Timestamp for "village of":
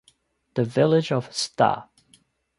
0.65-1.31